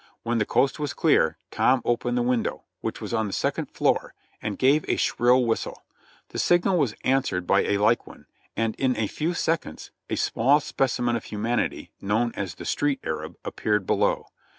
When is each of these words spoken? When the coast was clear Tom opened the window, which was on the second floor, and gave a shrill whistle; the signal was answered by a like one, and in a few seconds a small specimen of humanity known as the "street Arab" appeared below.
When 0.23 0.39
the 0.39 0.47
coast 0.47 0.79
was 0.79 0.95
clear 0.95 1.37
Tom 1.51 1.83
opened 1.85 2.17
the 2.17 2.23
window, 2.23 2.63
which 2.79 2.99
was 3.01 3.13
on 3.13 3.27
the 3.27 3.31
second 3.31 3.67
floor, 3.69 4.15
and 4.41 4.57
gave 4.57 4.83
a 4.87 4.95
shrill 4.95 5.45
whistle; 5.45 5.83
the 6.29 6.39
signal 6.39 6.79
was 6.79 6.95
answered 7.03 7.45
by 7.45 7.61
a 7.65 7.77
like 7.77 8.07
one, 8.07 8.25
and 8.57 8.73
in 8.77 8.97
a 8.97 9.05
few 9.05 9.35
seconds 9.35 9.91
a 10.09 10.15
small 10.15 10.59
specimen 10.59 11.15
of 11.15 11.25
humanity 11.25 11.91
known 12.01 12.31
as 12.35 12.55
the 12.55 12.65
"street 12.65 12.99
Arab" 13.03 13.37
appeared 13.45 13.85
below. 13.85 14.29